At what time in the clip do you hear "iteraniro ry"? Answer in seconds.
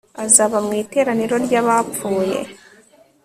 0.83-1.53